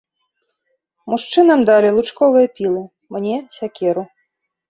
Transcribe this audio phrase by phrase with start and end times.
[1.13, 2.83] Мужчынам далі лучковыя пілы,
[3.17, 4.03] мне сякеру.